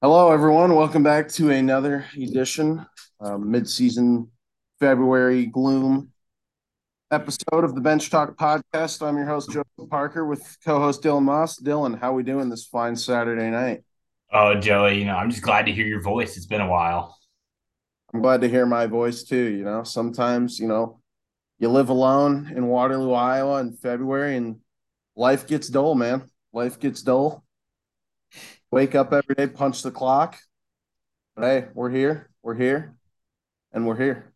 [0.00, 0.76] Hello, everyone.
[0.76, 2.86] Welcome back to another edition,
[3.18, 4.30] uh, mid-season
[4.78, 6.12] February gloom
[7.10, 9.04] episode of the Bench Talk podcast.
[9.04, 11.58] I'm your host, Joe Parker, with co-host Dylan Moss.
[11.58, 13.82] Dylan, how are we doing this fine Saturday night?
[14.32, 16.36] Oh, Joey, you know, I'm just glad to hear your voice.
[16.36, 17.18] It's been a while.
[18.14, 19.50] I'm glad to hear my voice too.
[19.50, 21.00] You know, sometimes, you know,
[21.58, 24.60] you live alone in Waterloo, Iowa in February and
[25.16, 26.30] life gets dull, man.
[26.52, 27.42] Life gets dull.
[28.70, 30.36] Wake up every day, punch the clock.
[31.34, 32.30] But hey, we're here.
[32.42, 32.96] We're here.
[33.72, 34.32] And we're here.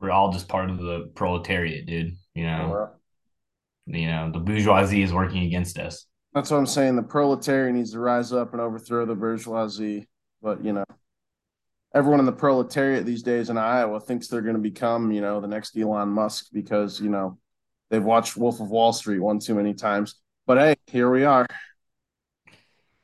[0.00, 2.16] We're all just part of the proletariat, dude.
[2.34, 2.90] You know,
[3.86, 6.06] you know, the bourgeoisie is working against us.
[6.34, 6.96] That's what I'm saying.
[6.96, 10.08] The proletariat needs to rise up and overthrow the bourgeoisie.
[10.42, 10.84] But you know,
[11.94, 15.40] everyone in the proletariat these days in Iowa thinks they're going to become, you know,
[15.40, 17.38] the next Elon Musk because, you know,
[17.90, 20.14] they've watched Wolf of Wall Street one too many times.
[20.46, 21.46] But hey, here we are.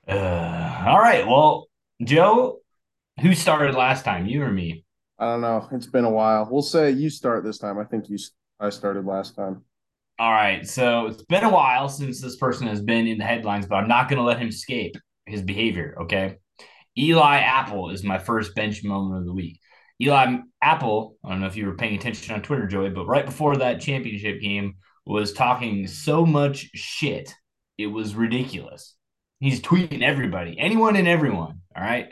[0.07, 1.27] Uh, all right.
[1.27, 1.69] Well,
[2.03, 2.61] Joe,
[3.21, 4.27] who started last time?
[4.27, 4.85] You or me?
[5.19, 5.69] I don't know.
[5.73, 6.47] It's been a while.
[6.51, 7.79] We'll say you start this time.
[7.79, 8.19] I think you
[8.61, 9.63] I started last time.
[10.19, 10.67] All right.
[10.67, 13.89] So it's been a while since this person has been in the headlines, but I'm
[13.89, 15.97] not going to let him escape his behavior.
[16.03, 16.37] Okay.
[16.97, 19.61] Eli Apple is my first bench moment of the week.
[20.01, 23.27] Eli Apple, I don't know if you were paying attention on Twitter, Joey, but right
[23.27, 27.35] before that championship game was talking so much shit.
[27.77, 28.95] It was ridiculous.
[29.41, 31.61] He's tweeting everybody, anyone and everyone.
[31.77, 32.09] All right.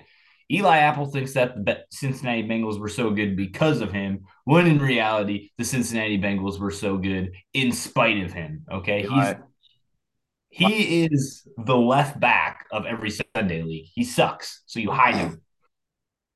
[0.50, 4.78] Eli Apple thinks that the Cincinnati Bengals were so good because of him, when in
[4.78, 8.64] reality, the Cincinnati Bengals were so good in spite of him.
[8.70, 9.06] Okay.
[9.06, 9.34] He's
[10.50, 13.88] he is the left back of every Sunday league.
[13.92, 14.62] He sucks.
[14.66, 15.42] So you hide him.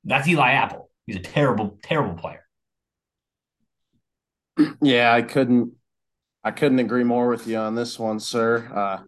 [0.03, 0.91] That's Eli Apple.
[1.07, 2.45] He's a terrible, terrible player.
[4.83, 5.73] Yeah, I couldn't
[6.43, 8.69] I couldn't agree more with you on this one, sir.
[8.75, 9.05] Uh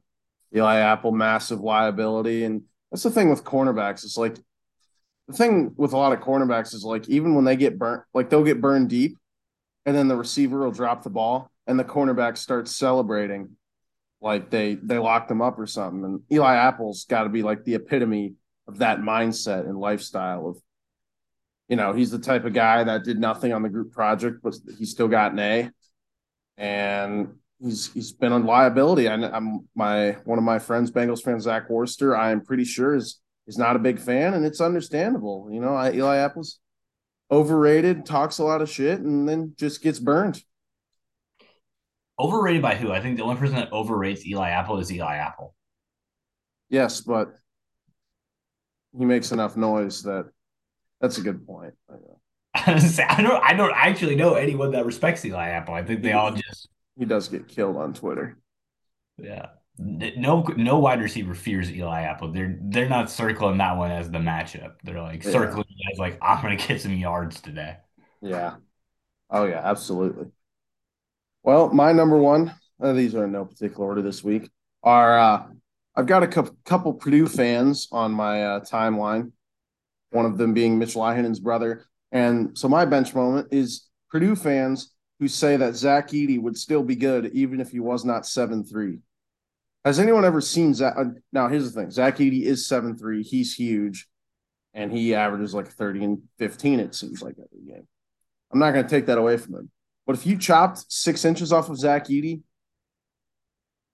[0.55, 2.45] Eli Apple, massive liability.
[2.45, 4.05] And that's the thing with cornerbacks.
[4.05, 4.37] It's like
[5.29, 8.31] the thing with a lot of cornerbacks is like even when they get burnt, like
[8.31, 9.17] they'll get burned deep,
[9.87, 13.57] and then the receiver will drop the ball, and the cornerback starts celebrating
[14.21, 16.05] like they they locked them up or something.
[16.05, 18.35] And Eli Apple's got to be like the epitome
[18.67, 20.59] of that mindset and lifestyle of,
[21.69, 24.55] you know, he's the type of guy that did nothing on the group project, but
[24.79, 25.71] he still got an A,
[26.57, 29.09] and he's he's been on liability.
[29.09, 32.17] I, am my one of my friends, Bengals fan Zach Worster.
[32.17, 35.49] I am pretty sure is is not a big fan, and it's understandable.
[35.51, 36.59] You know, I, Eli Apple's
[37.31, 40.43] overrated, talks a lot of shit, and then just gets burned.
[42.19, 42.93] Overrated by who?
[42.93, 45.55] I think the only person that overrates Eli Apple is Eli Apple.
[46.69, 47.35] Yes, but
[48.97, 50.31] he makes enough noise that
[51.01, 51.75] that's a good point.
[52.55, 53.43] I don't.
[53.43, 55.75] I don't actually know anyone that respects Eli Apple.
[55.75, 56.69] I think they all just
[57.01, 58.37] he does get killed on Twitter.
[59.17, 59.47] Yeah.
[59.79, 62.31] No, no wide receiver fears Eli Apple.
[62.31, 64.75] They're they're not circling that one as the matchup.
[64.85, 65.31] They're like yeah.
[65.31, 67.79] circling as like I'm gonna get some yards today.
[68.21, 68.57] Yeah.
[69.31, 70.27] Oh yeah, absolutely.
[71.43, 72.55] Well, my number one.
[72.79, 74.51] Uh, these are in no particular order this week.
[74.83, 75.47] Are uh,
[75.97, 79.33] I've got a couple, couple Purdue fans on my uh, timeline.
[80.11, 84.93] One of them being Mitch Lyhanen's brother, and so my bench moment is Purdue fans
[85.21, 88.65] who say that Zach Edey would still be good even if he was not seven
[88.65, 88.99] three.
[89.85, 90.95] Has anyone ever seen Zach?
[90.99, 93.23] Uh, now, here's the thing: Zach Edey is seven three.
[93.23, 94.09] He's huge,
[94.75, 96.81] and he averages like thirty and fifteen.
[96.81, 97.87] It seems like every game.
[98.51, 99.71] I'm not going to take that away from him.
[100.07, 102.41] But if you chopped six inches off of Zach Edey,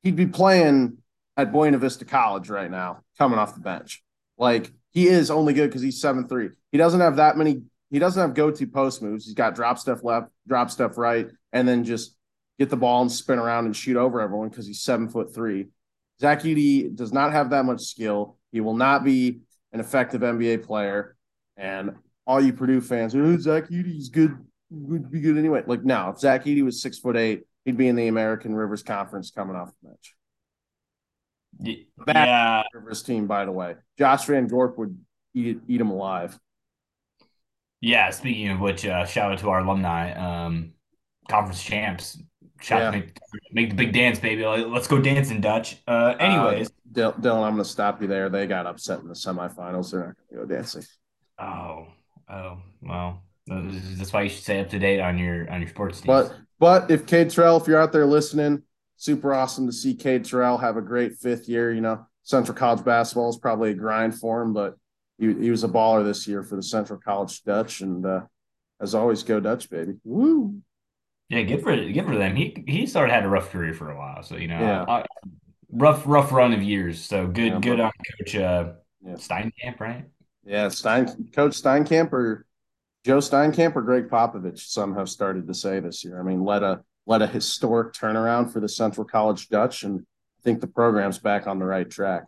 [0.02, 0.98] he'd be playing
[1.36, 4.02] at Buena Vista College right now, coming off the bench.
[4.38, 6.50] Like he is only good because he's seven three.
[6.70, 9.24] He doesn't have that many he doesn't have go-to post moves.
[9.24, 12.16] He's got drop stuff left, drop stuff right, and then just
[12.58, 15.66] get the ball and spin around and shoot over everyone because he's seven foot three.
[16.20, 18.38] Zach Edey does not have that much skill.
[18.52, 19.40] He will not be
[19.72, 21.16] an effective NBA player.
[21.56, 24.36] And all you Purdue fans, oh, Zach Edey's good,
[24.70, 25.62] would be good anyway.
[25.66, 28.82] Like, now, if Zach Edey was six foot eight, he'd be in the American Rivers
[28.82, 30.14] Conference coming off the bench.
[32.06, 32.62] Yeah.
[32.74, 33.74] Rivers team, by the way.
[33.98, 34.98] Josh Van Gorp would
[35.34, 36.38] eat, eat him alive.
[37.80, 40.72] Yeah, speaking of which, uh, shout out to our alumni, um,
[41.28, 42.22] conference champs.
[42.60, 42.90] Shout yeah.
[42.90, 43.18] make,
[43.52, 44.44] make, the big dance, baby.
[44.44, 45.82] Let's go dancing, Dutch.
[45.86, 48.30] Uh, anyways, uh, Dylan, I'm going to stop you there.
[48.30, 49.90] They got upset in the semifinals.
[49.90, 50.82] They're not going to go dancing.
[51.38, 51.88] Oh,
[52.30, 56.00] oh, well, that's why you should stay up to date on your on your sports
[56.00, 56.06] teams.
[56.06, 58.62] But but if Cade Terrell, if you're out there listening,
[58.96, 61.72] super awesome to see Cade Terrell have a great fifth year.
[61.72, 64.76] You know, Central College basketball is probably a grind for him, but
[65.18, 68.20] he, he was a baller this year for the Central College Dutch, and uh,
[68.80, 69.94] as always, go Dutch, baby!
[70.04, 70.60] Woo!
[71.28, 72.36] Yeah, good for good for them.
[72.36, 74.82] He he started had a rough career for a while, so you know, yeah.
[74.82, 75.02] uh,
[75.72, 77.02] rough rough run of years.
[77.02, 78.72] So good yeah, good on Coach uh,
[79.04, 79.14] yeah.
[79.14, 80.04] Steinkamp, right?
[80.44, 82.46] Yeah, Stein, Coach Steinkamp or
[83.04, 84.60] Joe Steinkamp or Gregg Popovich.
[84.60, 86.20] Some have started to say this year.
[86.20, 90.42] I mean, let a let a historic turnaround for the Central College Dutch, and I
[90.42, 92.24] think the program's back on the right track.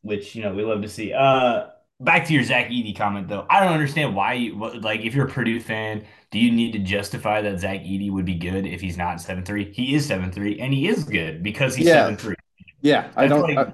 [0.00, 1.12] Which you know we love to see.
[1.12, 1.66] Uh,
[2.00, 3.46] back to your Zach Edey comment though.
[3.48, 6.78] I don't understand why you like if you're a Purdue fan, do you need to
[6.78, 9.72] justify that Zach Edey would be good if he's not seven three?
[9.72, 12.16] He is seven three, and he is good because he's seven yeah.
[12.18, 12.34] three.
[12.80, 13.42] Yeah, I don't.
[13.42, 13.72] Like, I,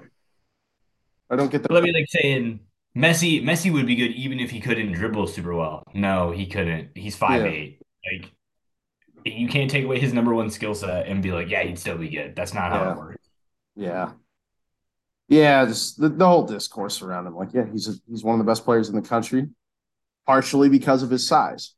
[1.30, 1.72] I, don't get the.
[1.72, 2.60] Let me like saying
[2.96, 3.42] Messi.
[3.42, 5.82] Messi would be good even if he couldn't dribble super well.
[5.94, 6.90] No, he couldn't.
[6.94, 7.50] He's five yeah.
[7.50, 7.82] eight.
[8.12, 8.32] Like
[9.24, 11.98] you can't take away his number one skill set and be like, yeah, he'd still
[11.98, 12.36] be good.
[12.36, 12.78] That's not yeah.
[12.78, 13.28] how it works.
[13.74, 14.10] Yeah.
[15.28, 17.36] Yeah, just the, the whole discourse around him.
[17.36, 19.48] Like, yeah, he's a, he's one of the best players in the country,
[20.26, 21.74] partially because of his size.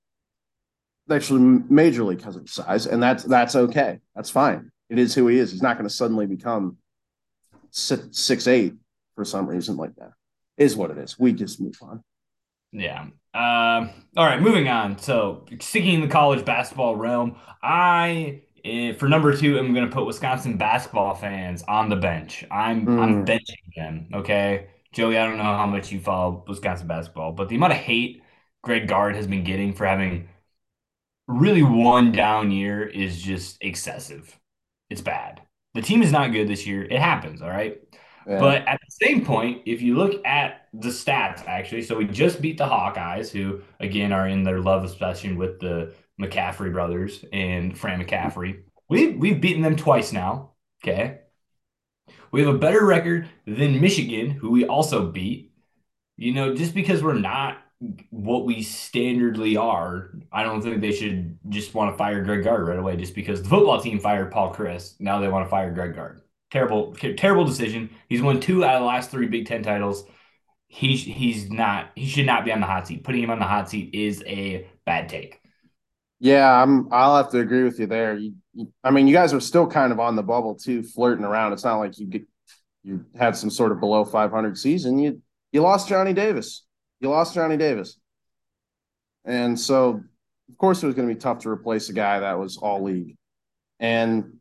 [1.10, 3.98] Actually, majorly because of his size, and that's that's okay.
[4.14, 4.70] That's fine.
[4.88, 5.50] It is who he is.
[5.50, 6.76] He's not going to suddenly become
[7.70, 8.74] six, six eight
[9.16, 10.12] for some reason like that.
[10.56, 11.18] Is what it is.
[11.18, 12.04] We just move on.
[12.70, 13.06] Yeah.
[13.34, 14.98] Uh, all right, moving on.
[14.98, 19.92] So, sticking in the college basketball realm, I eh, for number two, I'm going to
[19.92, 22.44] put Wisconsin basketball fans on the bench.
[22.50, 23.00] I'm mm.
[23.00, 24.08] I'm benching them.
[24.14, 25.18] Okay, Joey.
[25.18, 28.22] I don't know how much you follow Wisconsin basketball, but the amount of hate
[28.62, 30.28] Greg Gard has been getting for having
[31.26, 34.38] really one down year is just excessive.
[34.88, 35.42] It's bad.
[35.74, 36.82] The team is not good this year.
[36.82, 37.42] It happens.
[37.42, 37.80] All right.
[38.26, 42.40] But at the same point, if you look at the stats, actually, so we just
[42.40, 47.76] beat the Hawkeyes, who again are in their love obsession with the McCaffery brothers and
[47.76, 48.62] Fran McCaffery.
[48.88, 50.52] We we've beaten them twice now.
[50.84, 51.20] Okay.
[52.32, 55.52] We have a better record than Michigan, who we also beat.
[56.16, 57.58] You know, just because we're not
[58.10, 62.66] what we standardly are, I don't think they should just want to fire Greg Gard
[62.66, 65.00] right away just because the football team fired Paul Chryst.
[65.00, 66.20] Now they want to fire Greg Gard.
[66.50, 67.90] Terrible, terrible decision.
[68.08, 70.04] He's won two out of the last three Big Ten titles.
[70.66, 71.90] He's he's not.
[71.94, 73.02] He should not be on the hot seat.
[73.02, 75.39] Putting him on the hot seat is a bad take.
[76.20, 76.92] Yeah, I'm.
[76.92, 78.14] I'll have to agree with you there.
[78.16, 81.24] You, you, I mean, you guys are still kind of on the bubble too, flirting
[81.24, 81.54] around.
[81.54, 82.24] It's not like you get
[82.82, 84.98] you had some sort of below 500 season.
[84.98, 86.66] You you lost Johnny Davis.
[87.00, 87.98] You lost Johnny Davis,
[89.24, 90.02] and so
[90.50, 92.82] of course it was going to be tough to replace a guy that was all
[92.82, 93.16] league.
[93.78, 94.40] And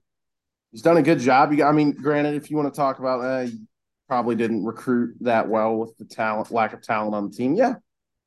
[0.72, 1.54] he's done a good job.
[1.62, 3.58] I mean, granted, if you want to talk about uh, he
[4.10, 7.56] probably didn't recruit that well with the talent, lack of talent on the team.
[7.56, 7.76] Yeah,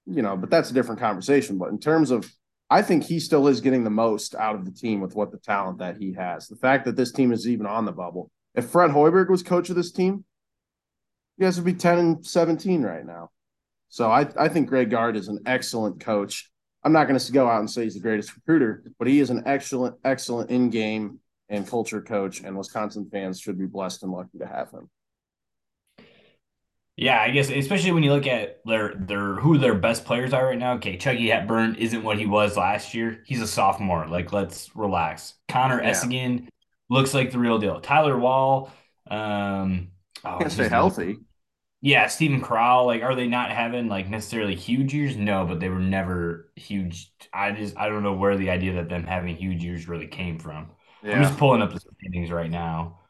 [0.06, 1.58] you know, but that's a different conversation.
[1.58, 2.31] But in terms of,
[2.72, 5.36] I think he still is getting the most out of the team with what the
[5.36, 6.48] talent that he has.
[6.48, 8.30] The fact that this team is even on the bubble.
[8.54, 10.24] If Fred Hoiberg was coach of this team,
[11.36, 13.28] you guys would be 10 and 17 right now.
[13.90, 16.50] So I, I think Greg Gard is an excellent coach.
[16.82, 19.28] I'm not going to go out and say he's the greatest recruiter, but he is
[19.28, 21.18] an excellent, excellent in game
[21.50, 24.88] and culture coach, and Wisconsin fans should be blessed and lucky to have him.
[26.96, 30.46] Yeah, I guess especially when you look at their their who their best players are
[30.46, 30.74] right now.
[30.74, 33.22] Okay, Chucky Hepburn isn't what he was last year.
[33.24, 34.06] He's a sophomore.
[34.06, 35.34] Like, let's relax.
[35.48, 36.38] Connor yeah.
[36.90, 37.80] Looks like the real deal.
[37.80, 38.70] Tyler Wahl,
[39.10, 39.88] um,
[40.24, 41.16] oh, can't stay healthy.
[41.80, 42.86] Yeah, Steven Crowl.
[42.86, 45.16] Like, are they not having like necessarily huge years?
[45.16, 47.10] No, but they were never huge.
[47.32, 50.38] I just I don't know where the idea that them having huge years really came
[50.38, 50.70] from.
[51.02, 51.16] Yeah.
[51.16, 53.00] I'm just pulling up the standings right now.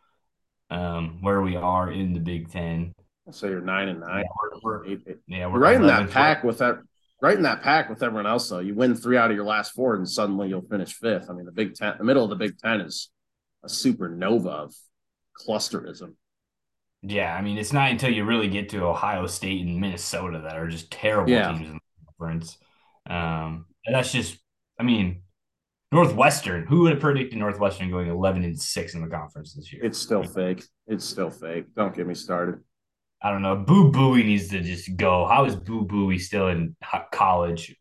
[0.71, 2.95] Um, where we are in the Big Ten.
[3.31, 4.25] So you're nine and nine.
[4.25, 5.19] Yeah, we're, eight, eight.
[5.29, 6.79] Yeah, we're right in that pack with that.
[7.21, 8.59] Right in that pack with everyone else, though.
[8.59, 11.31] You win three out of your last four, and suddenly you'll finish fifth.
[11.31, 13.11] I mean, the Big Ten, the middle of the Big Ten is
[13.63, 14.75] a supernova of
[15.41, 16.15] clusterism.
[17.03, 20.57] Yeah, I mean, it's not until you really get to Ohio State and Minnesota that
[20.57, 21.53] are just terrible yeah.
[21.53, 22.59] teams in the conference.
[23.09, 24.39] Um, and that's just,
[24.79, 25.23] I mean,
[25.93, 26.67] Northwestern.
[26.67, 29.85] Who would have predicted Northwestern going 11 and 6 in the conference this year?
[29.85, 30.65] It's still fake.
[30.87, 31.67] It's still fake.
[31.77, 32.61] Don't get me started.
[33.23, 33.57] I don't know.
[33.57, 35.27] Boo Buie needs to just go.
[35.27, 36.75] How is Boo Buie still in
[37.13, 37.77] college?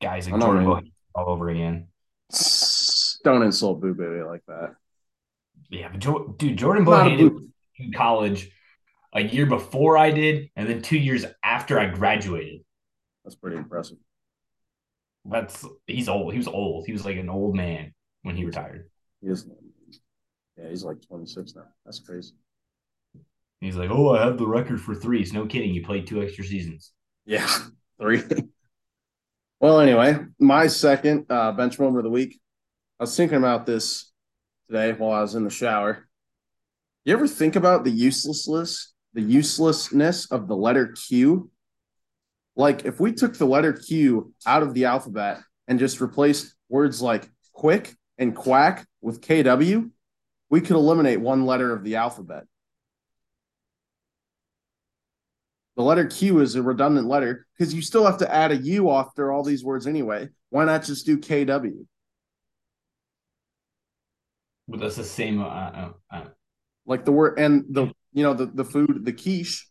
[0.00, 0.80] Guys like Jordan Boy
[1.14, 1.88] all over again.
[3.24, 4.76] Don't insult Boo Buie like that.
[5.70, 8.50] Yeah, but dude, Jordan Bohannon in college
[9.12, 12.60] a year before I did, and then two years after I graduated.
[13.24, 13.98] That's pretty impressive.
[15.26, 16.32] That's he's old.
[16.32, 16.86] He was old.
[16.86, 17.92] He was like an old man
[18.22, 18.88] when he retired.
[19.20, 19.46] He is.
[20.56, 21.64] Yeah, he's like 26 now.
[21.84, 22.32] That's crazy.
[23.60, 25.32] He's like, oh, I have the record for threes.
[25.32, 25.74] No kidding.
[25.74, 26.92] You played two extra seasons.
[27.26, 27.48] Yeah,
[28.00, 28.22] three.
[29.60, 32.38] well, anyway, my second uh, bench moment of the week.
[33.00, 34.12] I was thinking about this
[34.68, 36.08] today while I was in the shower.
[37.04, 41.50] You ever think about the uselessness, the uselessness of the letter Q
[42.58, 45.38] like if we took the letter Q out of the alphabet
[45.68, 49.90] and just replaced words like quick and quack with KW,
[50.50, 52.44] we could eliminate one letter of the alphabet.
[55.78, 58.90] The letter Q is a redundant letter because you still have to add a U
[58.90, 60.28] after all these words anyway.
[60.50, 61.86] Why not just do KW?
[64.66, 65.40] But that's the same.
[65.40, 66.24] Uh, uh, uh,
[66.84, 69.68] Like the word and the you know the the food the quiche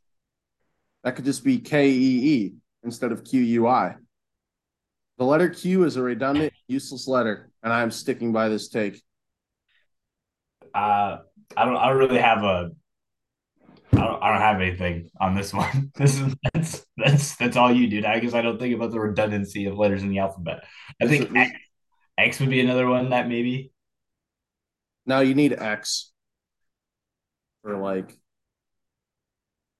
[1.03, 3.95] that could just be K E E instead of Q U I.
[5.17, 9.03] The letter Q is a redundant, useless letter, and I'm sticking by this take.
[10.73, 11.17] uh,
[11.57, 11.75] I don't.
[11.75, 12.71] I don't really have a.
[13.97, 15.91] I don't, I don't have anything on this one.
[15.95, 18.05] This is that's that's that's all you, dude.
[18.05, 20.63] I guess I don't think about the redundancy of letters in the alphabet.
[21.01, 21.51] I think X,
[22.17, 23.71] X would be another one that maybe.
[25.05, 26.11] Now you need X
[27.63, 28.17] for like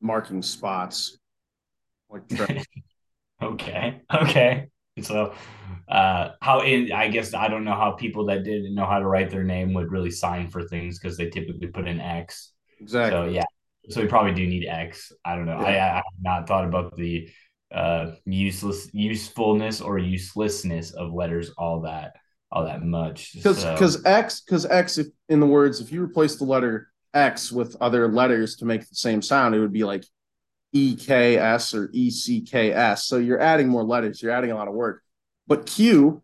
[0.02, 1.18] marking spots.
[2.10, 2.64] Like tra-
[3.42, 4.02] Okay.
[4.14, 4.68] Okay.
[5.02, 5.34] So,
[5.88, 9.06] uh, how in I guess I don't know how people that didn't know how to
[9.06, 12.54] write their name would really sign for things because they typically put in X.
[12.80, 13.12] exactly.
[13.12, 13.46] So yeah,
[13.90, 15.12] so we probably do need X.
[15.24, 15.58] I don't know.
[15.58, 15.92] I, Yeah.
[15.92, 17.30] I have not thought about the
[17.74, 22.16] uh useless usefulness or uselessness of letters all that
[22.52, 23.34] all that much.
[23.34, 26.90] Because So, because X because X if in the words if you replace the letter
[27.14, 30.06] X with other letters to make the same sound, it would be like
[30.76, 33.00] EKS or ECKS.
[33.00, 35.02] So you're adding more letters, you're adding a lot of work.
[35.48, 36.22] But Q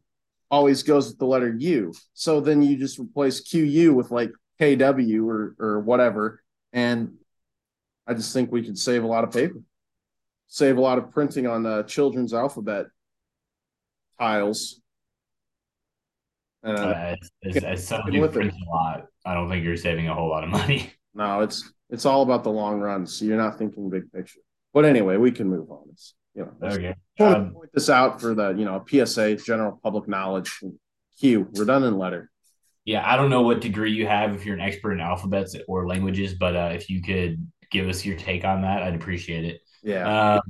[0.52, 1.94] always goes with the letter U.
[2.14, 6.42] So then you just replace QU with like KW or or whatever.
[6.72, 7.16] And
[8.08, 9.62] I just think we could save a lot of paper.
[10.48, 12.88] Save a lot of printing on the children's alphabet
[14.20, 14.82] tiles.
[16.64, 18.34] And uh, uh, as, as, as someone who with it.
[18.34, 20.92] prints a lot, I don't think you're saving a whole lot of money.
[21.16, 23.06] No, it's it's all about the long run.
[23.06, 24.40] So you're not thinking big picture.
[24.74, 25.84] But anyway, we can move on.
[25.92, 26.96] It's, you know, Okay.
[27.20, 30.60] Um, point this out for the you know PSA, general public knowledge.
[31.20, 32.32] Q, redundant letter.
[32.84, 35.88] yeah, I don't know what degree you have if you're an expert in alphabets or
[35.88, 39.62] languages, but uh, if you could give us your take on that, I'd appreciate it.
[39.84, 40.42] Yeah, Um,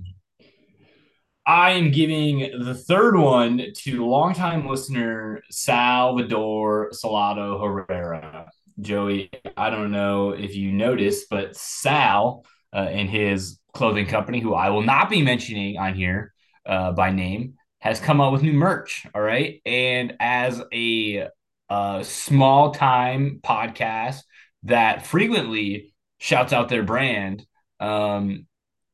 [1.45, 8.49] I am giving the third one to longtime listener Salvador Salado Herrera.
[8.79, 14.53] Joey, I don't know if you noticed, but Sal uh, and his clothing company, who
[14.53, 16.33] I will not be mentioning on here
[16.65, 19.05] uh, by name, has come out with new merch.
[19.13, 19.61] All right.
[19.65, 21.27] And as a
[21.69, 24.21] uh, small time podcast
[24.63, 25.92] that frequently
[26.23, 27.45] shouts out their brand,
[27.79, 28.47] um,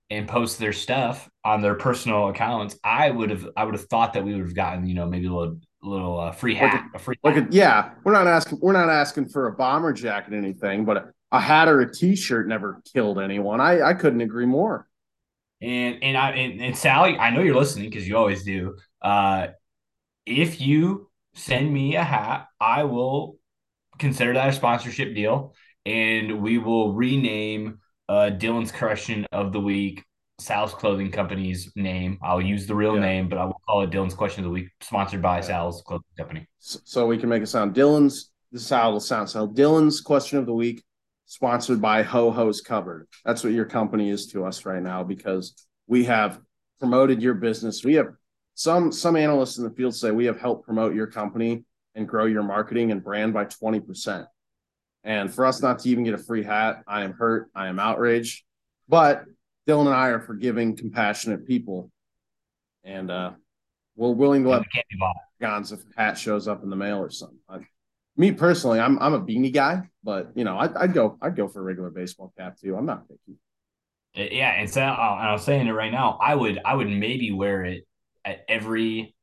[0.09, 4.13] and posts their stuff on their personal accounts, I would have I would have thought
[4.13, 6.85] that we would have gotten you know maybe a little little uh, free Like hat,
[6.93, 7.45] a free like hat.
[7.45, 10.97] a, yeah, we're not asking we're not asking for a bomber jacket or anything, but
[10.97, 13.61] a, a hat or a t-shirt never killed anyone.
[13.61, 14.87] I I couldn't agree more.
[15.61, 18.77] and and I and, and Sally, I know you're listening because you always do.
[19.01, 19.47] Uh,
[20.25, 23.37] if you send me a hat, I will
[23.99, 25.55] consider that a sponsorship deal,
[25.85, 30.03] and we will rename uh, Dylan's question of the week.
[30.39, 32.17] Sal's Clothing Company's name.
[32.23, 33.01] I'll use the real Yeah.
[33.01, 35.41] name, but I will call it Dylan's Question of the Week, sponsored by Yeah.
[35.41, 36.47] Sal's Clothing Company.
[36.59, 38.31] So, so we can make it sound Dylan's.
[38.51, 39.29] This is how it'll sound.
[39.29, 40.81] So Dylan's question of the week,
[41.25, 43.07] sponsored by Ho Ho's Covered.
[43.25, 46.39] That's what your company is to us right now because we have
[46.79, 47.83] promoted your business.
[47.83, 48.07] We have
[48.55, 52.25] some some analysts in the field say we have helped promote your company and grow
[52.25, 54.25] your marketing and brand by 20%.
[55.09, 57.49] And for us not to even get a free hat, I am hurt.
[57.55, 58.43] I am outraged.
[58.87, 59.23] But
[59.67, 61.89] Dylan and I are forgiving, compassionate people.
[62.83, 63.31] And uh,
[63.95, 64.99] we're willing to let It can't be
[65.41, 67.39] guns if a hat shows up in the mail or something.
[67.49, 67.61] I,
[68.17, 71.47] me personally, I'm I'm a beanie guy, but you know, I'd, I'd go I'd go
[71.47, 72.75] for a regular baseball cap too.
[72.75, 73.39] I'm not picky.
[74.13, 76.19] Yeah, and so uh, I was saying it right now.
[76.21, 77.87] I would I would maybe wear it
[78.23, 79.15] at every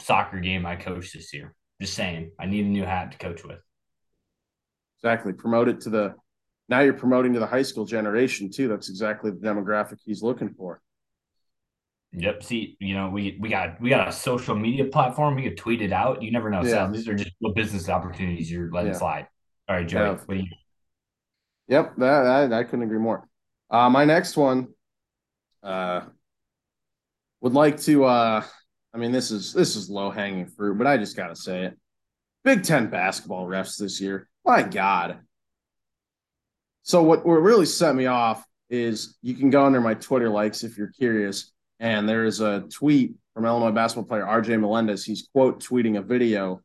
[0.00, 1.54] soccer game I coach this year.
[1.80, 3.60] Just saying, I need a new hat to coach with.
[5.06, 5.32] Exactly.
[5.32, 6.14] Promote it to the
[6.68, 8.66] now you're promoting to the high school generation too.
[8.66, 10.80] That's exactly the demographic he's looking for.
[12.12, 12.42] Yep.
[12.42, 15.36] See, you know, we we got we got a social media platform.
[15.36, 16.22] We could tweet it out.
[16.22, 16.62] You never know.
[16.62, 16.70] Yeah.
[16.70, 16.90] Sal.
[16.90, 18.98] These are just business opportunities you're letting Yeah.
[18.98, 19.28] slide.
[19.68, 20.18] All right, Joey.
[20.28, 20.34] Yeah.
[20.34, 20.44] You?
[21.68, 23.28] Yep, that, that I couldn't agree more.
[23.70, 24.68] Uh, my next one
[25.62, 26.02] uh,
[27.40, 28.04] would like to.
[28.04, 28.44] Uh,
[28.92, 31.66] I mean, this is this is low hanging fruit, but I just got to say
[31.66, 31.78] it.
[32.46, 34.28] Big Ten basketball refs this year.
[34.44, 35.18] My God.
[36.84, 40.62] So what what really set me off is you can go under my Twitter likes
[40.62, 41.50] if you're curious,
[41.80, 45.04] and there is a tweet from Illinois basketball player RJ Melendez.
[45.04, 46.62] He's quote tweeting a video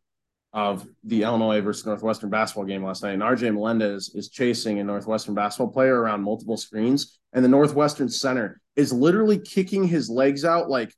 [0.53, 3.13] of the Illinois versus Northwestern basketball game last night.
[3.13, 8.07] And RJ Melendez is chasing a Northwestern basketball player around multiple screens, and the Northwestern
[8.07, 10.93] center is literally kicking his legs out like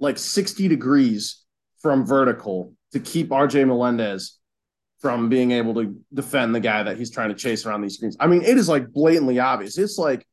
[0.00, 1.44] like 60 degrees
[1.82, 4.38] from vertical to keep RJ Melendez
[5.00, 8.16] from being able to defend the guy that he's trying to chase around these screens.
[8.18, 9.78] I mean, it is like blatantly obvious.
[9.78, 10.26] It's like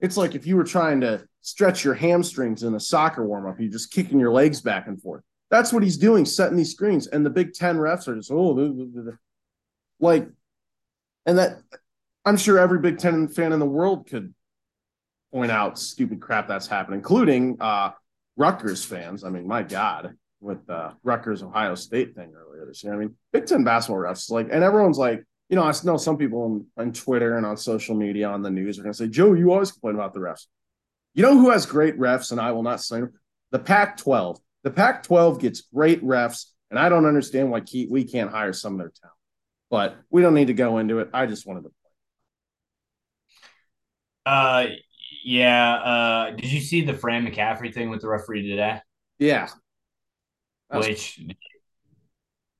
[0.00, 3.60] It's like if you were trying to stretch your hamstrings in a soccer warm up,
[3.60, 5.22] you're just kicking your legs back and forth.
[5.50, 7.06] That's what he's doing, setting these screens.
[7.08, 9.16] And the Big Ten refs are just, oh,
[9.98, 10.28] like,
[11.26, 11.58] and that
[12.24, 14.34] I'm sure every Big Ten fan in the world could
[15.32, 17.90] point out stupid crap that's happened, including uh,
[18.36, 19.24] Rutgers fans.
[19.24, 22.94] I mean, my God, with the Rutgers Ohio State thing earlier this year.
[22.94, 26.16] I mean, Big Ten basketball refs, like, and everyone's like, you know, I know some
[26.16, 29.08] people on, on Twitter and on social media on the news are going to say,
[29.08, 30.46] Joe, you always complain about the refs.
[31.12, 33.00] You know who has great refs, and I will not say
[33.50, 34.38] the Pac 12.
[34.62, 38.74] The Pac 12 gets great refs, and I don't understand why we can't hire some
[38.74, 39.16] of their talent.
[39.70, 41.10] But we don't need to go into it.
[41.12, 41.70] I just wanted to.
[44.26, 44.66] Uh,
[45.24, 45.74] yeah.
[45.74, 48.80] Uh, did you see the Fran McCaffery thing with the referee today?
[49.18, 49.48] Yeah.
[50.70, 51.20] That's Which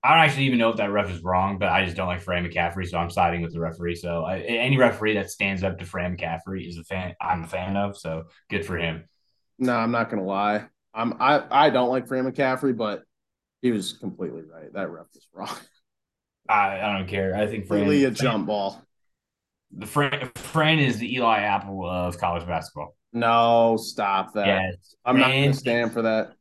[0.02, 2.22] I don't actually even know if that ref is wrong, but I just don't like
[2.22, 3.96] Fran McCaffery, so I'm siding with the referee.
[3.96, 7.14] So I, any referee that stands up to Fran McCaffery is a fan.
[7.20, 7.98] I'm a fan of.
[7.98, 9.04] So good for him.
[9.58, 10.66] No, I'm not gonna lie.
[10.94, 13.02] I'm I I don't like Fran McCaffery, but
[13.60, 14.72] he was completely right.
[14.72, 15.56] That ref was wrong.
[16.48, 17.36] I, I don't care.
[17.36, 18.82] I think Fran a jump ball.
[19.72, 22.96] The Fran, Fran is the Eli Apple of college basketball.
[23.12, 24.46] No, stop that.
[24.46, 26.32] Yes, I'm Fran, not to stand for that.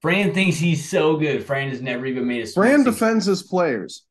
[0.00, 1.44] Fran thinks he's so good.
[1.44, 2.46] Fran has never even made a.
[2.46, 4.04] Fran defends his players.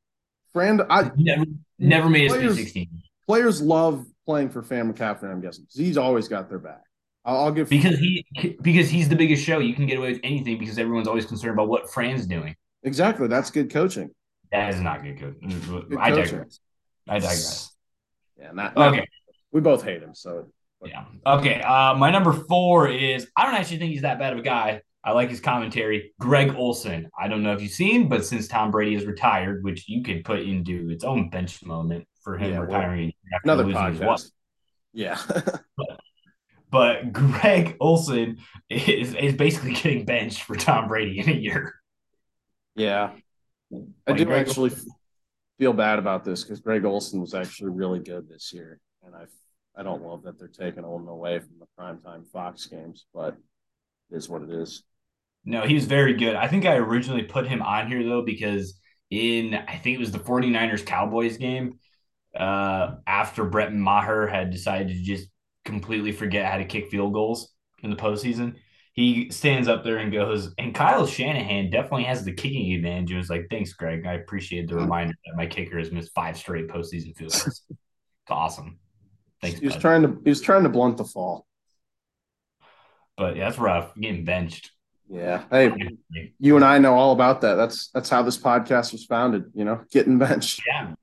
[0.54, 1.46] Fran, I never
[1.80, 3.04] never made players, a Sweet Sixteen.
[3.26, 5.32] Players love playing for Fran McCaffery.
[5.32, 6.82] I'm guessing he's always got their back.
[7.24, 8.26] I'll, I'll give because he
[8.62, 9.60] because he's the biggest show.
[9.60, 12.56] You can get away with anything because everyone's always concerned about what Fran's doing.
[12.84, 14.10] Exactly, that's good coaching.
[14.52, 15.50] That is not good coaching.
[15.90, 16.38] Good I coaching.
[16.38, 16.60] digress.
[17.08, 17.76] I digress.
[18.40, 19.08] Yeah, not, not okay.
[19.52, 20.48] We both hate him, so
[20.86, 21.06] yeah.
[21.26, 21.62] Okay.
[21.62, 24.82] Uh, my number four is I don't actually think he's that bad of a guy.
[25.04, 26.14] I like his commentary.
[26.20, 29.88] Greg Olsen, I don't know if you've seen, but since Tom Brady is retired, which
[29.88, 33.14] you could put into its own bench moment for him yeah, retiring
[33.44, 34.32] another podcast.
[34.94, 35.18] Yeah.
[35.30, 36.00] but,
[36.70, 38.40] but Greg Olsen
[38.70, 41.76] is, is basically getting benched for Tom Brady in a year.
[42.76, 43.12] Yeah.
[44.06, 44.92] I do Greg actually Olsen.
[45.58, 48.80] feel bad about this because Greg Olsen was actually really good this year.
[49.06, 49.26] And I
[49.78, 53.38] I don't love that they're taking Olsen away from the primetime Fox games, but
[54.12, 54.84] is what it is.
[55.46, 56.36] No, he was very good.
[56.36, 60.12] I think I originally put him on here though because in I think it was
[60.12, 61.80] the 49ers Cowboys game,
[62.36, 65.30] uh, after Brett Maher had decided to just
[65.66, 68.56] completely forget how to kick field goals in the postseason,
[68.94, 73.12] he stands up there and goes, and Kyle Shanahan definitely has the kicking advantage.
[73.12, 74.06] And was like, thanks, Greg.
[74.08, 77.62] I appreciate the reminder that my kicker has missed five straight postseason field goals.
[77.70, 78.80] it's awesome.
[79.42, 79.60] Thanks.
[79.60, 79.82] He was bud.
[79.82, 81.46] trying to he was trying to blunt the fall.
[83.18, 83.94] But yeah, that's rough.
[83.96, 84.72] Getting benched.
[85.10, 85.44] Yeah.
[85.50, 85.72] Hey,
[86.40, 87.56] you and I know all about that.
[87.56, 89.46] That's that's how this podcast was founded.
[89.54, 90.62] You know, getting benched.
[90.68, 90.94] Yeah.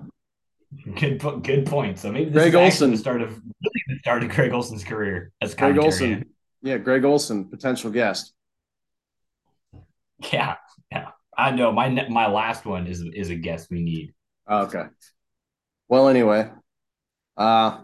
[0.94, 1.98] Good good point.
[1.98, 4.85] So maybe this Greg is Olsen the start of really the start of Greg Olsen's
[4.85, 6.27] career as Greg Olsen.
[6.62, 8.33] Yeah, Greg Olsen, potential guest.
[10.33, 10.57] Yeah,
[10.90, 11.11] yeah.
[11.37, 14.14] I know my my last one is is a guest we need.
[14.50, 14.85] Okay.
[15.88, 16.50] Well, anyway,
[17.37, 17.81] uh,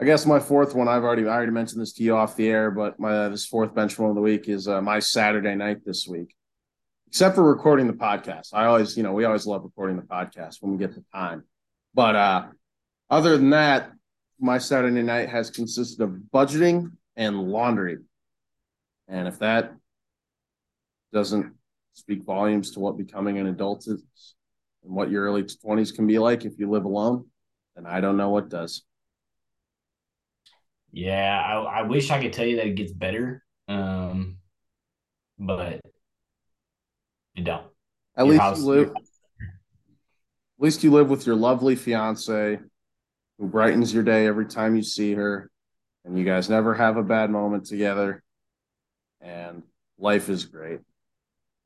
[0.00, 2.48] I guess my fourth one I've already I already mentioned this to you off the
[2.48, 5.54] air, but my uh, this fourth bench one of the week is uh, my Saturday
[5.54, 6.34] night this week.
[7.06, 10.56] Except for recording the podcast, I always you know we always love recording the podcast
[10.60, 11.44] when we get the time.
[11.94, 12.46] But uh,
[13.08, 13.92] other than that,
[14.40, 17.98] my Saturday night has consisted of budgeting and laundry,
[19.06, 19.74] and if that
[21.12, 21.54] doesn't
[21.92, 24.02] speak volumes to what becoming an adult is
[24.82, 27.26] and what your early twenties can be like if you live alone,
[27.76, 28.82] then I don't know what does.
[30.94, 34.36] Yeah, I, I wish I could tell you that it gets better, um,
[35.36, 35.80] but
[37.34, 37.66] you don't.
[38.16, 38.90] At your least house, you live.
[38.90, 39.02] At
[40.60, 42.60] least you live with your lovely fiance,
[43.38, 45.50] who brightens your day every time you see her,
[46.04, 48.22] and you guys never have a bad moment together,
[49.20, 49.64] and
[49.98, 50.78] life is great.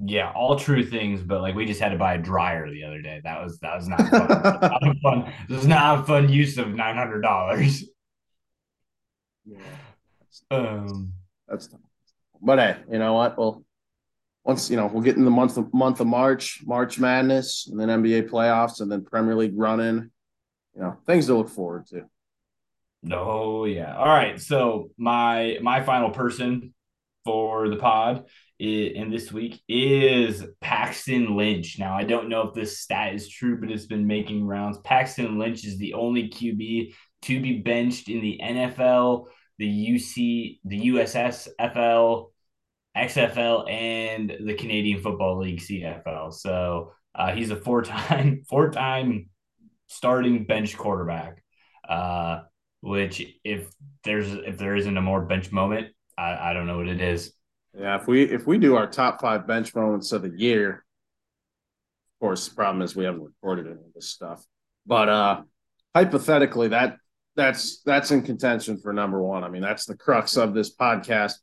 [0.03, 3.03] Yeah, all true things, but like we just had to buy a dryer the other
[3.03, 3.21] day.
[3.25, 4.29] That was that was not fun.
[4.83, 5.33] not fun.
[5.51, 7.85] This is not a fun use of nine hundred dollars.
[9.49, 9.59] Yeah.
[10.51, 11.13] Um,
[11.47, 11.69] that's
[12.41, 13.37] but hey, you know what?
[13.37, 13.65] Well,
[14.45, 17.79] once you know, we'll get in the month of month of March, March Madness, and
[17.79, 20.11] then NBA playoffs, and then Premier League running.
[20.75, 22.05] You know, things to look forward to.
[23.03, 23.97] No, yeah.
[23.97, 24.41] All right.
[24.41, 26.75] So my my final person
[27.25, 28.25] for the pod
[28.59, 31.79] in this week is Paxton Lynch.
[31.79, 34.79] Now I don't know if this stat is true, but it's been making rounds.
[34.79, 39.27] Paxton Lynch is the only QB to be benched in the NFL
[39.59, 42.31] the UC, the USFL,
[42.97, 46.33] XFL, and the Canadian Football League CFL.
[46.33, 49.29] So uh, he's a four-time, four-time
[49.89, 51.43] starting bench quarterback.
[51.89, 52.43] Uh,
[52.81, 53.71] which if
[54.05, 57.33] there's if there isn't a more bench moment, I, I don't know what it is.
[57.77, 62.21] Yeah, if we if we do our top five bench moments of the year, of
[62.21, 64.45] course, the problem is we haven't recorded any of this stuff.
[64.87, 65.43] But uh
[65.95, 66.99] hypothetically, that
[67.39, 69.45] that's that's in contention for number one.
[69.45, 71.35] I mean, that's the crux of this podcast.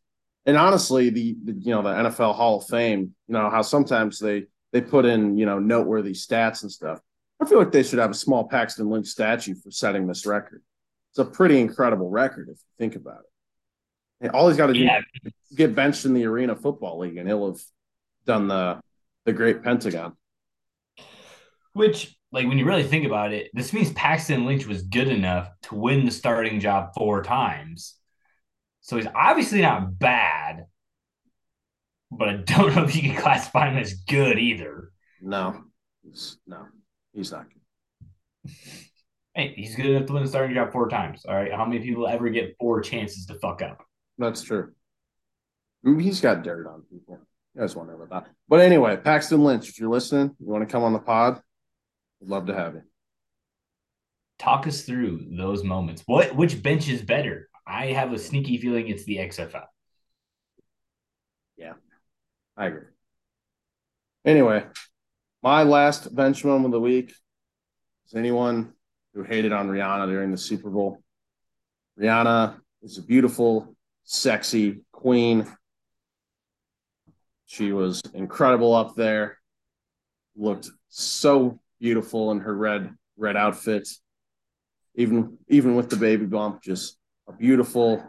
[0.45, 4.19] And honestly, the, the you know the NFL Hall of Fame, you know how sometimes
[4.19, 6.99] they they put in you know noteworthy stats and stuff.
[7.41, 10.61] I feel like they should have a small Paxton Lynch statue for setting this record.
[11.11, 14.25] It's a pretty incredible record if you think about it.
[14.25, 14.99] And all he's got to do yeah.
[15.23, 17.61] is get benched in the Arena Football League, and he'll have
[18.25, 18.81] done the
[19.23, 20.17] the great Pentagon.
[21.71, 25.49] Which, like, when you really think about it, this means Paxton Lynch was good enough
[25.63, 27.95] to win the starting job four times.
[28.81, 30.65] So he's obviously not bad,
[32.11, 34.91] but I don't know if you can classify him as good either.
[35.21, 35.63] No,
[36.45, 36.65] no,
[37.13, 38.51] he's not good.
[39.37, 41.25] Hey, he's good enough to win the starting job four times.
[41.25, 41.51] All right.
[41.51, 43.83] How many people ever get four chances to fuck up?
[44.17, 44.71] That's true.
[45.83, 47.19] He's got dirt on people.
[47.53, 48.31] You guys wonder about that.
[48.47, 51.41] But anyway, Paxton Lynch, if you're listening, you want to come on the pod,
[52.27, 52.83] love to have you.
[54.37, 56.03] Talk us through those moments.
[56.05, 57.49] What which bench is better?
[57.65, 59.65] I have a sneaky feeling it's the XFL.
[61.57, 61.73] Yeah,
[62.57, 62.87] I agree.
[64.25, 64.65] Anyway,
[65.41, 67.13] my last bench moment of the week
[68.07, 68.73] is anyone
[69.13, 71.01] who hated on Rihanna during the Super Bowl.
[71.99, 75.47] Rihanna is a beautiful, sexy queen.
[77.45, 79.37] She was incredible up there.
[80.35, 83.87] Looked so beautiful in her red red outfit.
[84.95, 88.03] Even even with the baby bump, just a beautiful,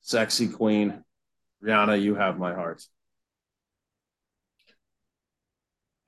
[0.00, 1.04] sexy queen.
[1.62, 2.82] Rihanna, you have my heart.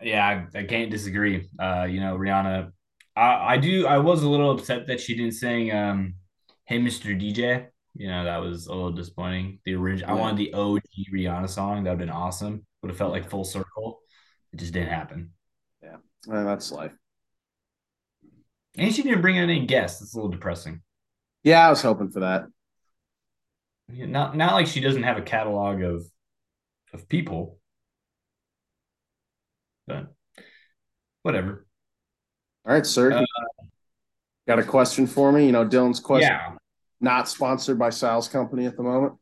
[0.02, 1.48] Yeah, I, I can't disagree.
[1.60, 2.72] Uh, you know, Rihanna,
[3.14, 3.86] I, I do.
[3.86, 6.14] I was a little upset that she didn't sing um,
[6.64, 7.14] "Hey Mr.
[7.14, 9.60] DJ." You know, that was a little disappointing.
[9.64, 10.16] The original, yeah.
[10.16, 10.82] I wanted the OG
[11.14, 11.84] Rihanna song.
[11.84, 12.66] That would have been awesome.
[12.82, 14.00] Would have felt like full circle.
[14.52, 15.30] It just didn't happen.
[15.82, 16.92] Yeah, well, that's life.
[18.76, 20.00] And she didn't bring in any guests.
[20.00, 20.82] It's a little depressing.
[21.42, 22.46] Yeah, I was hoping for that.
[23.88, 26.06] Not not like she doesn't have a catalog of
[26.94, 27.58] of people,
[29.86, 30.14] but
[31.22, 31.66] whatever.
[32.64, 33.12] All right, sir.
[33.12, 33.24] Uh,
[34.46, 35.46] got a question for me?
[35.46, 36.30] You know, Dylan's question.
[36.30, 36.54] Yeah.
[37.00, 39.14] Not sponsored by Sal's company at the moment.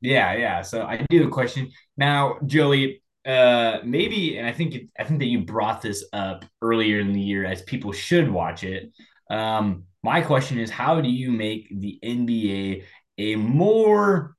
[0.00, 0.62] Yeah, yeah.
[0.62, 5.20] So I do have a question now, Joey uh maybe and i think i think
[5.20, 8.90] that you brought this up earlier in the year as people should watch it
[9.30, 12.82] um my question is how do you make the nba
[13.18, 14.34] a more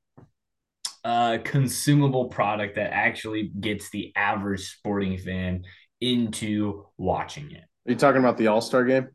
[1.05, 5.63] uh consumable product that actually gets the average sporting fan
[6.01, 9.07] into watching it are you talking about the all-star game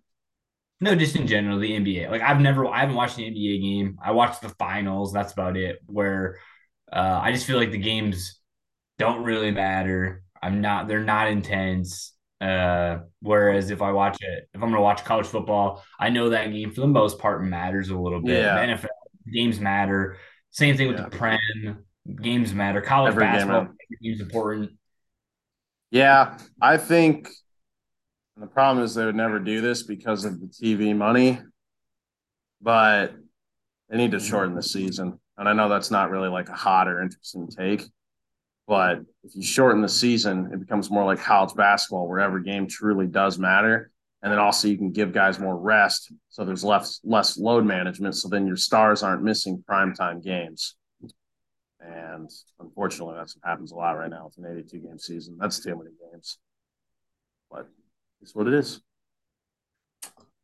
[0.80, 2.10] no, just in general, the NBA.
[2.10, 3.98] Like I've never, I haven't watched an NBA game.
[4.04, 5.14] I watched the finals.
[5.14, 5.78] That's about it.
[5.86, 6.38] Where
[6.92, 8.40] uh, I just feel like the games
[8.98, 10.22] don't really matter.
[10.42, 12.12] I'm not they're not intense.
[12.40, 16.52] Uh, whereas if I watch it, if I'm gonna watch college football, I know that
[16.52, 18.42] game for the most part matters a little bit.
[18.42, 18.66] Yeah.
[18.66, 18.88] NFL
[19.32, 20.18] games matter.
[20.50, 21.08] Same thing with yeah.
[21.08, 21.84] the Prem.
[22.20, 22.82] Games matter.
[22.82, 24.72] College Every basketball game is important.
[25.90, 27.28] Yeah, I think
[28.36, 31.38] the problem is they would never do this because of the TV money,
[32.60, 33.14] but
[33.88, 35.20] they need to shorten the season.
[35.38, 37.84] And I know that's not really like a hot or interesting take,
[38.66, 42.66] but if you shorten the season, it becomes more like college basketball, where every game
[42.66, 43.90] truly does matter.
[44.22, 48.16] And then also you can give guys more rest, so there's less less load management.
[48.16, 50.76] So then your stars aren't missing primetime games.
[51.78, 55.36] And unfortunately, that's what happens a lot right now with an 82 game season.
[55.38, 56.38] That's too many games.
[57.50, 57.68] But
[58.22, 58.80] it's what it is.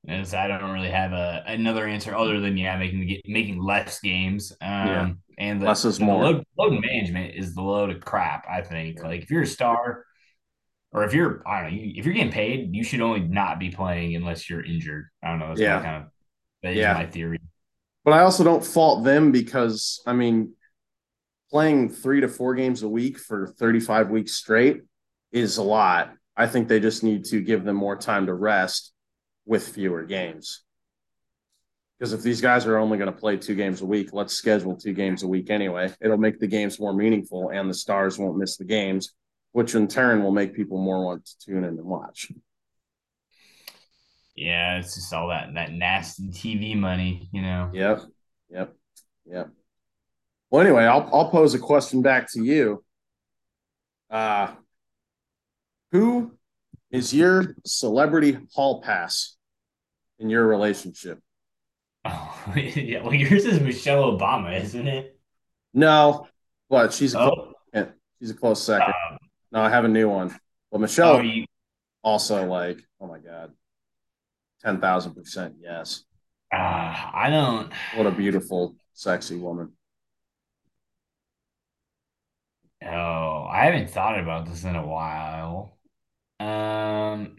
[0.07, 4.53] And I don't really have a another answer other than yeah, making making less games.
[4.61, 5.11] Um, yeah.
[5.41, 6.23] And the, less is more.
[6.23, 8.47] Load, load, management is the load of crap.
[8.49, 9.03] I think.
[9.03, 10.05] Like if you're a star,
[10.93, 13.71] or if you're I don't know, if you're getting paid, you should only not be
[13.71, 15.07] playing unless you're injured.
[15.25, 15.49] I don't know.
[15.49, 15.83] That's yeah.
[15.83, 16.11] kind of
[16.63, 16.93] that is yeah.
[16.93, 17.41] my theory.
[18.05, 20.53] But I also don't fault them because I mean,
[21.51, 24.83] playing three to four games a week for 35 weeks straight
[25.33, 26.13] is a lot.
[26.37, 28.93] I think they just need to give them more time to rest
[29.47, 30.63] with fewer games.
[32.01, 34.75] Because if these guys are only going to play two games a week, let's schedule
[34.75, 35.93] two games a week anyway.
[36.01, 39.13] It'll make the games more meaningful, and the stars won't miss the games,
[39.53, 42.33] which in turn will make people more want to tune in and watch.
[44.35, 47.71] Yeah, it's just all that that nasty TV money, you know.
[47.75, 48.01] Yep,
[48.49, 48.75] yep,
[49.27, 49.51] yep.
[50.51, 52.83] Well, anyway, I'll I'll pose a question back to you.
[54.09, 54.55] Uh,
[55.93, 56.33] who
[56.91, 59.37] is your celebrity hall pass
[60.19, 61.21] in your relationship?
[62.05, 63.03] Oh, yeah.
[63.03, 65.19] Well, yours is Michelle Obama, isn't it?
[65.73, 66.27] No,
[66.69, 67.95] but she's a close Oh, second.
[68.21, 68.95] She's a close second.
[69.13, 69.17] uh,
[69.53, 70.29] No, I have a new one.
[70.71, 71.45] But oh, Michelle you.
[72.03, 73.53] also like, oh my God,
[74.63, 76.05] 10,000% yes.
[76.53, 77.73] Uh, I don't.
[77.95, 79.73] What a beautiful, sexy woman.
[82.83, 85.79] Oh, I haven't thought about this in a while.
[86.41, 87.37] Um.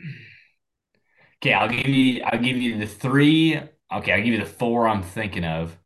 [1.38, 2.22] Okay, I'll give you.
[2.24, 3.60] I'll give you the three.
[3.92, 5.78] Okay, I'll give you the four I'm thinking of.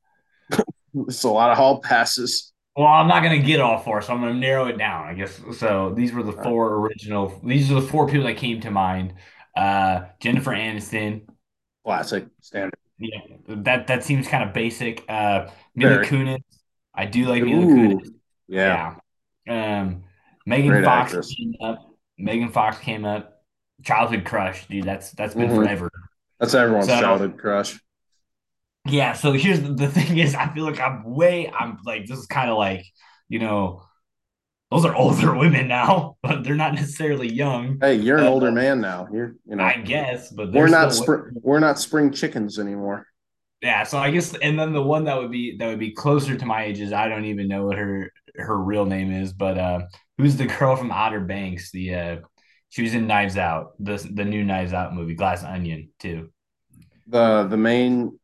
[1.08, 2.54] It's a lot of hall passes.
[2.76, 5.08] Well, I'm not gonna get all four, so I'm gonna narrow it down.
[5.08, 5.94] I guess so.
[5.96, 7.40] These were the four original.
[7.44, 9.14] These are the four people that came to mind.
[9.56, 11.22] Uh, Jennifer Aniston.
[11.84, 12.78] Classic, standard.
[12.98, 15.04] Yeah, that that seems kind of basic.
[15.10, 16.00] Uh, Mila Very.
[16.00, 16.40] Kunis.
[16.94, 18.10] I do like Mila Ooh, Kunis.
[18.48, 18.84] yeah,
[19.48, 19.80] Yeah.
[19.82, 20.06] Um,
[20.46, 21.38] Megan great Fox actress.
[21.38, 21.80] came up.
[22.18, 23.44] Megan Fox came up.
[23.84, 24.86] Childhood crush, dude.
[24.86, 25.92] That's that's been hmm forever.
[26.40, 27.80] That's everyone's So childhood crush.
[28.86, 29.14] Yeah.
[29.14, 31.50] So here's the, the thing is, I feel like I'm way.
[31.50, 32.86] I'm like this is kind of like
[33.30, 33.84] you know
[34.72, 37.82] those are older women now, but they're not necessarily young.
[37.82, 39.08] Hey, you're an Uh, older man now.
[39.12, 43.08] You're, you know, I guess, but we're not spring, we're not spring chickens anymore.
[43.62, 46.38] Yeah, so I guess, and then the one that would be that would be closer
[46.38, 49.58] to my age is I don't even know what her her real name is, but
[49.58, 49.82] uh,
[50.18, 51.72] who's the girl from Outer Banks?
[51.72, 52.18] The uh,
[52.70, 56.30] she was in Knives Out, the the new Knives Out movie, Glass Onion too.
[57.08, 58.20] The the main,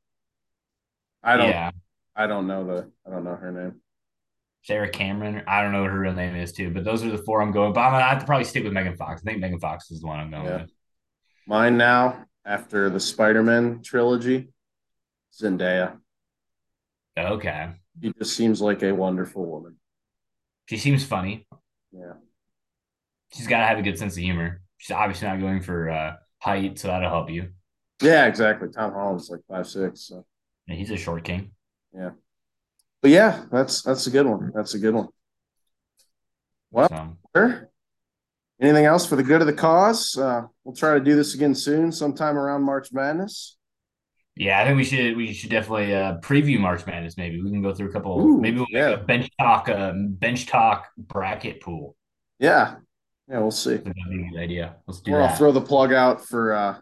[1.23, 1.71] I don't Yeah,
[2.15, 3.81] I don't know the I don't know her name.
[4.63, 5.43] Sarah Cameron.
[5.47, 7.51] I don't know what her real name is too, but those are the four I'm
[7.51, 7.73] going.
[7.73, 9.21] But I'm gonna have to probably stick with Megan Fox.
[9.21, 10.71] I think Megan Fox is the one I'm going Yeah, with.
[11.47, 14.53] mine now after the Spider-Man trilogy,
[15.33, 15.99] Zendaya.
[17.17, 19.77] Okay, She just seems like a wonderful woman.
[20.67, 21.47] she seems funny.
[21.91, 22.13] Yeah,
[23.33, 24.61] She's got to have a good sense of humor.
[24.77, 27.49] She's obviously not going for uh, height, so that'll help you.
[28.01, 28.69] yeah, exactly.
[28.69, 30.01] Tom Holland's like five six.
[30.07, 30.25] So
[30.67, 31.51] And he's a short king.
[31.93, 32.11] yeah,
[33.01, 34.51] but yeah, that's that's a good one.
[34.55, 35.07] That's a good one.
[36.71, 37.17] Well, So.
[37.35, 37.69] sure.
[38.61, 40.15] Anything else for the good of the cause?
[40.17, 43.57] Uh, we'll try to do this again soon, sometime around March Madness.
[44.35, 47.17] Yeah, I think we should we should definitely uh, preview March Madness.
[47.17, 48.19] Maybe we can go through a couple.
[48.21, 51.95] Ooh, Maybe we'll make yeah, a bench talk uh, bench talk bracket pool.
[52.39, 52.75] yeah,
[53.27, 53.39] yeah.
[53.39, 53.75] We'll see.
[53.77, 54.75] That'd be a good idea.
[54.87, 56.77] Let's do Or I'll throw the plug out for uh,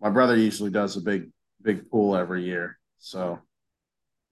[0.00, 0.36] my brother.
[0.36, 1.30] Usually does a big
[1.62, 3.40] big pool every year, so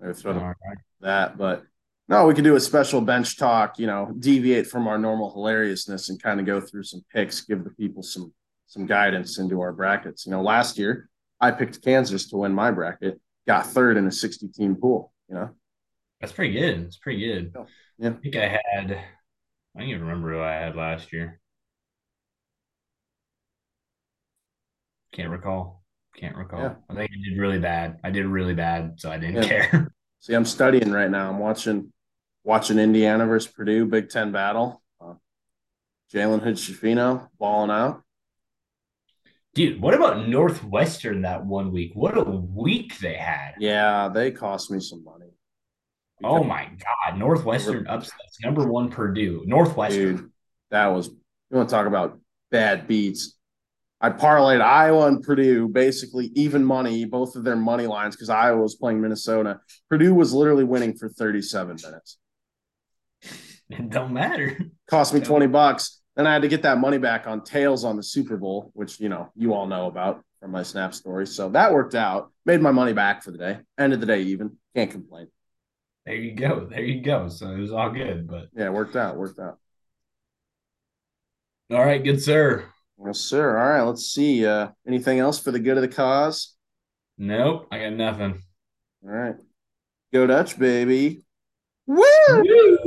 [0.01, 0.79] maybe throw the All right.
[1.01, 1.37] that.
[1.39, 1.65] But
[2.09, 3.79] no, we could do a special bench talk.
[3.79, 7.65] You know, deviate from our normal hilariousness and kind of go through some picks, give
[7.65, 8.33] the people some
[8.67, 10.27] some guidance into our brackets.
[10.27, 11.09] You know, last year
[11.41, 15.13] I picked Kansas to win my bracket, got third in a 60 team pool.
[15.29, 15.51] You know,
[16.21, 16.81] That's pretty good.
[16.83, 17.53] It's pretty good.
[17.99, 18.93] yeah, I think I had.
[19.77, 21.41] I don't even remember who I had last year.
[25.13, 25.78] Can't recall.
[26.19, 26.77] Can't yeah, recall.
[26.91, 27.99] I think I did really bad.
[28.03, 29.49] I did really bad, so I didn't yeah.
[29.49, 29.93] care.
[30.21, 31.31] See, I'm studying right now.
[31.31, 31.93] I'm watching
[32.45, 34.83] watching Indiana versus Purdue Big Ten battle.
[35.01, 35.15] Uh,
[36.13, 38.03] Jalen Hood-Schifino balling out.
[39.55, 41.93] Dude, what about Northwestern that one week?
[41.95, 43.55] What a week they had.
[43.59, 45.29] Yeah, they cost me some money
[46.23, 47.19] Oh my God.
[47.19, 48.39] Northwestern upsets.
[48.43, 49.43] Number one Purdue.
[49.47, 50.17] Northwestern.
[50.17, 50.31] dude,
[50.71, 52.19] that was you want to talk about
[52.51, 53.38] bad beats.
[54.01, 58.61] I parlayed Iowa and Purdue basically even money, both of their money lines because Iowa
[58.63, 59.61] was playing Minnesota.
[59.91, 62.19] Purdue was literally winning for 37 minutes.
[63.71, 64.57] It don't matter.
[64.89, 66.01] Cost me 20 bucks.
[66.17, 68.99] Then I had to get that money back on tails on the Super Bowl, which
[68.99, 71.27] you know you all know about from my snap story.
[71.27, 72.33] So that worked out.
[72.47, 73.59] Made my money back for the day.
[73.79, 75.29] End of the day, even can't complain.
[76.07, 76.67] There you go.
[76.71, 77.29] There you go.
[77.29, 78.27] So it was all good.
[78.27, 79.17] But Yeah, worked out.
[79.17, 79.59] Worked out.
[81.71, 82.65] all right, good sir.
[83.05, 83.59] Yes, sir.
[83.59, 84.45] All right, let's see.
[84.45, 86.55] Uh, anything else for the good of the cause?
[87.17, 88.43] Nope, I got nothing.
[89.05, 89.37] All right,
[90.13, 91.25] go Dutch, baby.
[91.87, 92.05] Woo!
[92.29, 92.78] Woo!